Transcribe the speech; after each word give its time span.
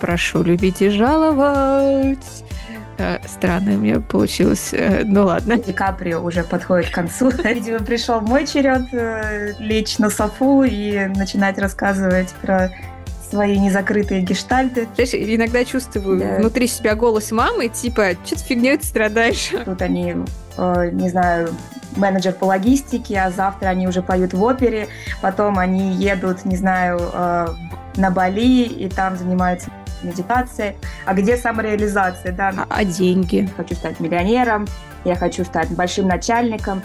прошу 0.00 0.42
любить 0.42 0.82
и 0.82 0.88
жаловать. 0.88 2.44
Э, 2.98 3.18
странно 3.26 3.74
у 3.74 3.78
меня 3.78 4.00
получилось. 4.00 4.70
Э, 4.72 5.02
ну 5.04 5.24
ладно. 5.24 5.56
Ди 5.56 5.72
Каприо 5.72 6.20
уже 6.20 6.42
подходит 6.42 6.90
к 6.90 6.94
концу. 6.94 7.30
Видимо, 7.44 7.78
пришел 7.78 8.20
мой 8.20 8.46
черед 8.46 8.92
э, 8.92 9.54
лечь 9.58 9.98
на 9.98 10.10
софу 10.10 10.64
и 10.64 11.06
начинать 11.06 11.58
рассказывать 11.58 12.28
про 12.42 12.70
свои 13.30 13.58
незакрытые 13.58 14.22
гештальты. 14.22 14.88
Знаешь, 14.94 15.14
иногда 15.14 15.64
чувствую 15.64 16.18
да. 16.18 16.36
внутри 16.38 16.66
себя 16.66 16.94
голос 16.96 17.30
мамы, 17.30 17.68
типа, 17.68 18.12
что 18.24 18.36
ты 18.36 18.42
фигней 18.42 18.76
ты 18.76 18.84
страдаешь? 18.84 19.52
Тут 19.64 19.80
они, 19.82 20.16
э, 20.56 20.90
не 20.92 21.08
знаю, 21.08 21.50
менеджер 21.96 22.32
по 22.32 22.44
логистике, 22.44 23.20
а 23.20 23.30
завтра 23.30 23.68
они 23.68 23.86
уже 23.86 24.02
поют 24.02 24.32
в 24.32 24.42
опере, 24.42 24.88
потом 25.22 25.58
они 25.58 25.94
едут, 25.94 26.44
не 26.44 26.56
знаю, 26.56 27.00
э, 27.12 27.48
на 27.96 28.10
Бали 28.10 28.64
и 28.64 28.88
там 28.88 29.16
занимаются 29.16 29.70
медитацией. 30.02 30.76
А 31.04 31.14
где 31.14 31.36
самореализация, 31.36 32.32
да? 32.32 32.52
А, 32.56 32.66
а 32.68 32.84
деньги? 32.84 33.48
Хочу 33.56 33.74
стать 33.74 34.00
миллионером, 34.00 34.66
я 35.04 35.16
хочу 35.16 35.44
стать 35.44 35.70
большим 35.70 36.08
начальником. 36.08 36.82